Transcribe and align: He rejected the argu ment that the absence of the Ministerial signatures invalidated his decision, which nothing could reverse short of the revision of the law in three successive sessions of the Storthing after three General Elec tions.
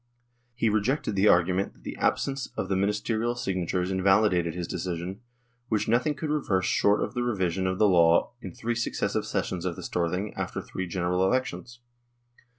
He 0.55 0.67
rejected 0.67 1.15
the 1.15 1.25
argu 1.25 1.53
ment 1.55 1.73
that 1.73 1.83
the 1.83 1.95
absence 1.97 2.47
of 2.57 2.69
the 2.69 2.75
Ministerial 2.75 3.35
signatures 3.35 3.91
invalidated 3.91 4.55
his 4.55 4.67
decision, 4.67 5.21
which 5.67 5.87
nothing 5.87 6.15
could 6.15 6.31
reverse 6.31 6.65
short 6.65 7.03
of 7.03 7.13
the 7.13 7.21
revision 7.21 7.67
of 7.67 7.77
the 7.77 7.87
law 7.87 8.31
in 8.41 8.51
three 8.51 8.73
successive 8.73 9.27
sessions 9.27 9.63
of 9.63 9.75
the 9.75 9.83
Storthing 9.83 10.33
after 10.33 10.59
three 10.59 10.87
General 10.87 11.21
Elec 11.29 11.45
tions. 11.45 11.81